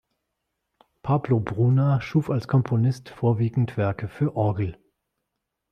[1.03, 4.75] Pablo Bruna schuf als Komponist vorwiegend Werke für Orgel.